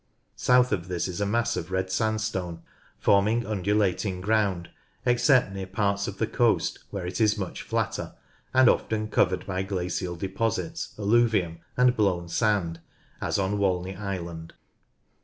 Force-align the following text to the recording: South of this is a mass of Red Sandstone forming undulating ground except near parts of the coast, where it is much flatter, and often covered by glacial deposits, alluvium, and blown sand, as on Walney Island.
South 0.35 0.71
of 0.71 0.87
this 0.87 1.07
is 1.07 1.21
a 1.21 1.27
mass 1.27 1.55
of 1.55 1.69
Red 1.69 1.91
Sandstone 1.91 2.63
forming 2.97 3.45
undulating 3.45 4.19
ground 4.19 4.71
except 5.05 5.51
near 5.53 5.67
parts 5.67 6.07
of 6.07 6.17
the 6.17 6.25
coast, 6.25 6.79
where 6.89 7.05
it 7.05 7.21
is 7.21 7.37
much 7.37 7.61
flatter, 7.61 8.13
and 8.51 8.67
often 8.67 9.09
covered 9.09 9.45
by 9.45 9.61
glacial 9.61 10.15
deposits, 10.15 10.95
alluvium, 10.97 11.59
and 11.77 11.95
blown 11.95 12.27
sand, 12.27 12.79
as 13.21 13.37
on 13.37 13.59
Walney 13.59 13.95
Island. 13.95 14.55